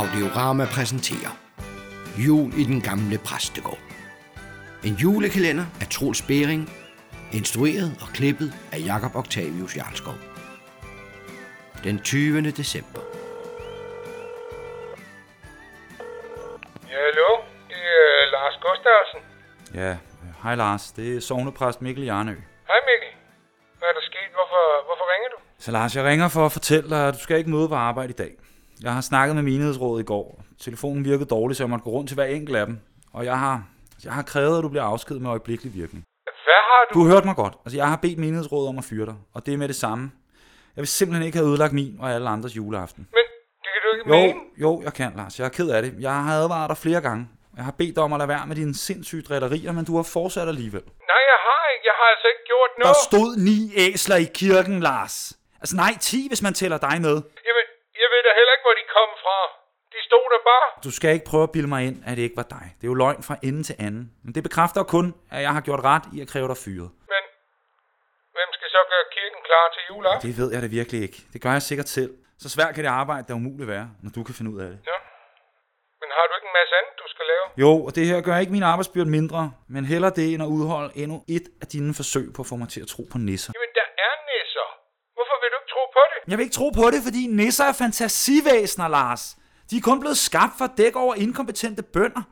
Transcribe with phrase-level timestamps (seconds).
[0.00, 1.32] Audiorama præsenterer
[2.26, 3.78] Jul i den gamle præstegård.
[4.84, 6.70] En julekalender af Troels Bering,
[7.32, 10.14] instrueret og klippet af Jakob Octavius Jarlskov.
[11.84, 12.50] Den 20.
[12.50, 13.00] december.
[16.90, 17.30] Ja, hallo?
[17.68, 19.20] Det er Lars Gustafsen.
[19.74, 19.96] Ja,
[20.42, 20.92] hej Lars.
[20.92, 22.36] Det er sovnepræst Mikkel Jarnø.
[22.70, 23.10] Hej Mikkel.
[23.78, 24.30] Hvad er der sket?
[24.38, 25.36] Hvorfor, hvorfor ringer du?
[25.58, 28.10] Så Lars, jeg ringer for at fortælle dig, at du skal ikke møde på arbejde
[28.10, 28.32] i dag.
[28.82, 30.44] Jeg har snakket med menighedsrådet i går.
[30.60, 32.78] Telefonen virkede dårligt, så jeg måtte gå rundt til hver enkelt af dem.
[33.12, 33.62] Og jeg har,
[34.04, 36.04] jeg har krævet, at du bliver afskedet med øjeblikkelig virkning.
[36.24, 37.00] Hvad har du?
[37.00, 37.54] Du hørte mig godt.
[37.64, 40.12] Altså, jeg har bedt menighedsrådet om at fyre dig, og det er med det samme.
[40.76, 43.08] Jeg vil simpelthen ikke have ødelagt min og alle andres juleaften.
[43.16, 43.24] Men
[43.64, 44.40] det kan du ikke Jo, mene.
[44.64, 45.38] jo, jeg kan, Lars.
[45.38, 45.94] Jeg er ked af det.
[46.00, 47.28] Jeg har advaret dig flere gange.
[47.56, 50.06] Jeg har bedt dig om at lade være med dine sindssyge drætterier, men du har
[50.16, 50.84] fortsat alligevel.
[51.12, 51.84] Nej, jeg har ikke.
[51.90, 52.96] Jeg har altså ikke gjort Der noget.
[53.08, 55.14] stod ni æsler i kirken, Lars.
[55.62, 57.16] Altså nej, 10, hvis man tæller dig med.
[57.48, 57.66] Jamen,
[58.02, 59.38] jeg ved da heller ikke, hvor de kom fra.
[59.94, 60.66] De stod der bare.
[60.86, 62.66] Du skal ikke prøve at bilde mig ind, at det ikke var dig.
[62.78, 64.04] Det er jo løgn fra ende til anden.
[64.24, 66.90] Men det bekræfter kun, at jeg har gjort ret i at kræve dig fyret.
[67.12, 67.22] Men
[68.36, 70.22] hvem skal så gøre kirken klar til juleaften?
[70.28, 71.18] Det ved jeg da virkelig ikke.
[71.32, 72.10] Det gør jeg sikkert selv.
[72.42, 74.78] Så svært kan det arbejde, der umuligt være, når du kan finde ud af det.
[74.92, 74.98] Ja.
[76.02, 77.44] Men har du ikke en masse andet, du skal lave?
[77.64, 79.42] Jo, og det her gør ikke min arbejdsbyrde mindre,
[79.74, 82.68] men heller det end at udholde endnu et af dine forsøg på at få mig
[82.74, 83.52] til at tro på nisser.
[83.56, 84.68] Jamen, der er nisser.
[85.16, 86.13] Hvorfor vil du ikke tro på det?
[86.28, 89.36] Jeg vil ikke tro på det, fordi nisser er fantasivæsener, Lars.
[89.70, 92.22] De er kun blevet skabt for at dække over inkompetente bønder.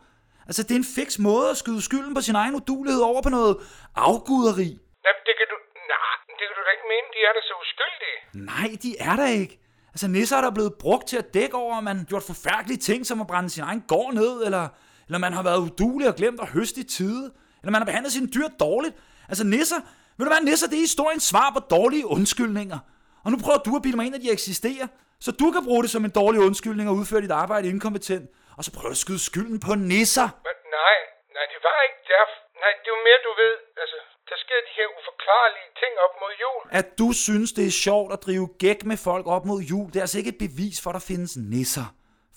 [0.47, 3.29] Altså, det er en fix måde at skyde skylden på sin egen udulighed over på
[3.29, 3.57] noget
[3.97, 4.69] afguderi.
[5.07, 5.57] Jamen, det kan du...
[5.95, 7.07] Nej, det kan du da ikke mene.
[7.15, 8.17] De er da så uskyldige.
[8.53, 9.61] Nej, de er der ikke.
[9.93, 13.07] Altså, nisser er der blevet brugt til at dække over, at man gjort forfærdelige ting,
[13.07, 14.69] som at brænde sin egen gård ned, eller,
[15.07, 18.13] eller man har været udulig og glemt at høste i tide, eller man har behandlet
[18.13, 18.95] sine dyr dårligt.
[19.29, 19.77] Altså, nisser,
[20.17, 22.79] ved du hvad, nisser, det er historiens svar på dårlige undskyldninger.
[23.25, 24.87] Og nu prøver du at bilde mig ind, at de eksisterer,
[25.25, 28.25] så du kan bruge det som en dårlig undskyldning og udføre dit arbejde inkompetent,
[28.57, 30.29] og så prøver du at skyde skylden på nisser.
[30.49, 30.97] Men nej,
[31.37, 32.25] nej, det var ikke der.
[32.63, 33.55] Nej, det er jo mere, du ved.
[33.83, 33.99] Altså,
[34.31, 36.63] der sker de her uforklarlige ting op mod jul.
[36.81, 39.97] At du synes, det er sjovt at drive gæk med folk op mod jul, det
[39.97, 41.87] er altså ikke et bevis for, at der findes nisser.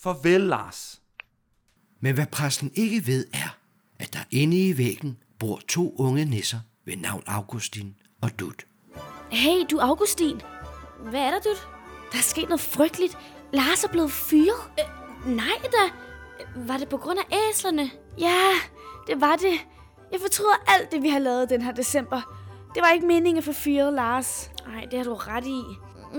[0.03, 1.01] Farvel, Lars.
[2.03, 3.51] Men hvad præsten ikke ved er,
[3.99, 8.65] at der inde i væggen bor to unge nisser ved navn Augustin og Dut.
[9.31, 10.41] Hey, du Augustin.
[10.99, 11.49] Hvad er der, du?
[12.11, 13.17] Der er sket noget frygteligt.
[13.53, 14.61] Lars er blevet fyret.
[14.79, 15.91] Øh, nej da.
[16.55, 17.91] Var det på grund af æslerne?
[18.19, 18.41] Ja,
[19.07, 19.53] det var det.
[20.11, 22.21] Jeg fortryder alt det, vi har lavet den her december.
[22.75, 24.51] Det var ikke meningen at få fyret Lars.
[24.67, 25.61] Nej, det har du ret i.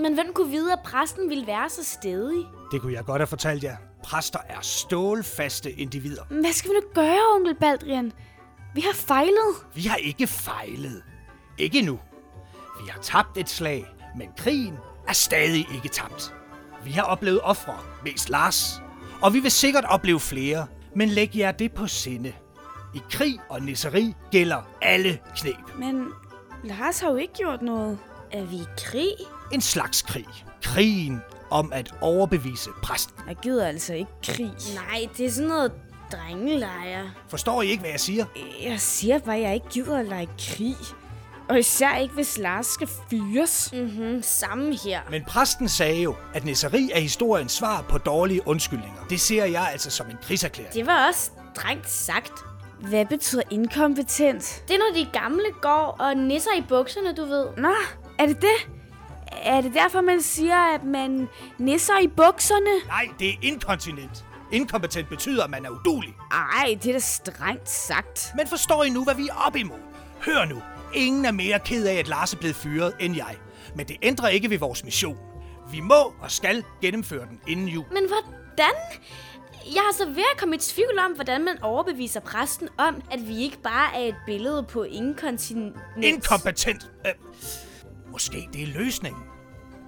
[0.01, 2.45] Men hvem kunne vide, at præsten ville være så stedig?
[2.73, 3.77] Det kunne jeg godt have fortalt jer.
[4.05, 6.23] Præster er stålfaste individer.
[6.31, 8.13] Hvad skal vi nu gøre, onkel Baldrian?
[8.75, 9.55] Vi har fejlet.
[9.75, 11.03] Vi har ikke fejlet.
[11.59, 11.99] Ikke nu.
[12.83, 14.75] Vi har tabt et slag, men krigen
[15.09, 16.35] er stadig ikke tabt.
[16.85, 18.83] Vi har oplevet ofre, mest Lars.
[19.23, 22.33] Og vi vil sikkert opleve flere, men læg jer det på sinde.
[22.95, 25.79] I krig og nisseri gælder alle knep.
[25.79, 26.07] Men
[26.65, 27.99] Lars har jo ikke gjort noget.
[28.33, 29.15] Er vi i krig?
[29.53, 30.27] En slags krig.
[30.63, 33.15] Krigen om at overbevise præsten.
[33.29, 34.53] Jeg gider altså ikke krig.
[34.75, 35.73] Nej, det er sådan noget
[36.13, 37.11] drengelejre.
[37.29, 38.25] Forstår I ikke, hvad jeg siger?
[38.63, 40.77] Jeg siger bare, at jeg ikke gider at lege krig.
[41.49, 43.71] Og især ikke, hvis Lars skal fyres.
[43.73, 45.01] Mhm, samme her.
[45.11, 49.05] Men præsten sagde jo, at nisseri er historiens svar på dårlige undskyldninger.
[49.11, 50.75] Det ser jeg altså som en krigserklæring.
[50.75, 52.33] Det var også strengt sagt.
[52.81, 54.63] Hvad betyder inkompetent?
[54.69, 57.47] Det er, når de gamle går og nisser i bukserne, du ved.
[57.57, 57.73] Nå,
[58.19, 58.69] er det det?
[59.43, 61.29] Er det derfor, man siger, at man
[61.59, 62.87] nisser i bukserne?
[62.89, 64.25] Nej, det er inkontinent.
[64.53, 66.15] Inkompetent betyder, at man er udulig.
[66.33, 68.33] Ej, det er da strengt sagt.
[68.37, 69.79] Men forstår I nu, hvad vi er op imod?
[70.27, 70.63] Hør nu.
[70.95, 73.37] Ingen er mere ked af, at Lars er blevet fyret, end jeg.
[73.75, 75.19] Men det ændrer ikke ved vores mission.
[75.71, 77.85] Vi må og skal gennemføre den inden jul.
[77.93, 78.75] Men hvordan?
[79.75, 83.29] Jeg har så ved at komme i tvivl om, hvordan man overbeviser præsten om, at
[83.29, 85.77] vi ikke bare er et billede på inkontinens.
[86.03, 86.91] Inkompetent.
[87.07, 87.13] Øh,
[88.13, 89.23] måske det er løsningen.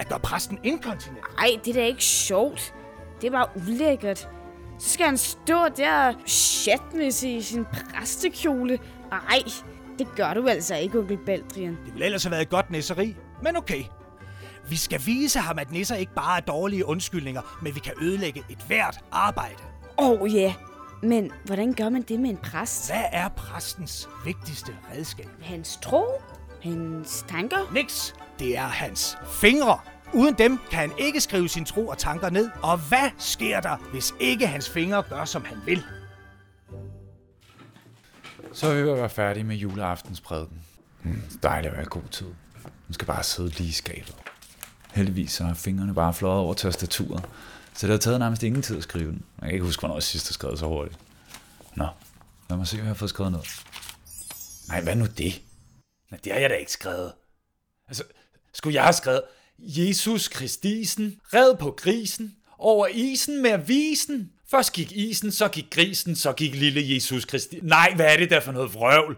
[0.00, 1.24] At gøre præsten inkontinent.
[1.38, 2.74] Ej, det er da ikke sjovt.
[3.20, 4.28] Det er bare ulækkert.
[4.78, 8.78] Så skal han stå der og chatmisse i sin præstekjole.
[9.12, 9.42] Ej,
[9.98, 11.78] det gør du altså ikke, onkel Baldrian.
[11.84, 13.16] Det ville ellers have været et godt nisseri.
[13.42, 13.84] Men okay.
[14.68, 18.42] Vi skal vise ham, at nisser ikke bare er dårlige undskyldninger, men vi kan ødelægge
[18.50, 19.62] et hvert arbejde.
[19.98, 20.52] Åh oh, ja, yeah.
[21.02, 22.90] men hvordan gør man det med en præst?
[22.90, 25.28] Hvad er præstens vigtigste redskab?
[25.42, 26.04] Hans tro?
[26.62, 27.72] Hans tanker?
[27.74, 28.14] Niks.
[28.38, 29.78] Det er hans fingre.
[30.14, 32.50] Uden dem kan han ikke skrive sin tro og tanker ned.
[32.62, 35.84] Og hvad sker der, hvis ikke hans fingre gør, som han vil?
[38.52, 40.58] Så er vi ved at være færdige med juleaftens prædiken.
[41.02, 42.26] Mm, dejligt at være i god tid.
[42.64, 44.16] Man skal bare sidde lige i skabet.
[44.94, 47.24] Heldigvis så har fingrene bare fløjet over tastaturet,
[47.74, 49.24] Så det har taget nærmest ingen tid at skrive den.
[49.40, 50.98] Jeg kan ikke huske, hvornår jeg sidst har skrevet så hurtigt.
[51.76, 51.86] Nå,
[52.50, 53.40] lad mig se, hvad jeg har fået skrevet ned.
[54.68, 55.42] Nej, hvad nu det?
[56.10, 57.12] Nej, det har jeg da ikke skrevet.
[57.88, 58.04] Altså,
[58.52, 59.22] skulle jeg have skrevet,
[59.58, 64.32] Jesus Kristisen, red på grisen, over isen med avisen.
[64.50, 67.58] Først gik isen, så gik grisen, så gik lille Jesus Kristi.
[67.62, 69.16] Nej, hvad er det der for noget vrøvl?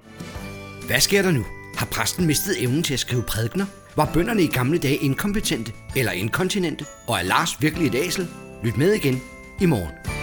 [0.87, 1.47] Hvad sker der nu?
[1.77, 3.67] Har præsten mistet evnen til at skrive prædikner?
[3.97, 6.85] Var bønderne i gamle dage inkompetente eller inkontinente?
[7.06, 8.29] Og er Lars virkelig et æsel?
[8.65, 9.23] Lyt med igen
[9.61, 10.19] i morgen.